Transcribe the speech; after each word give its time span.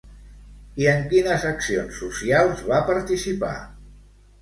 I 0.83 0.87
en 0.93 1.03
quines 1.11 1.45
accions 1.51 2.01
socials 2.01 2.67
va 2.73 2.83
participar? 2.91 3.55